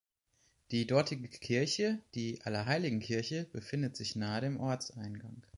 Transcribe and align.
Die 0.71 0.87
dortige 0.87 1.27
Kirche, 1.27 1.99
die 2.15 2.41
Allerheiligenkirche, 2.43 3.45
befindet 3.51 3.95
sich 3.95 4.15
nahe 4.15 4.41
dem 4.41 4.59
Ortseingang. 4.59 5.43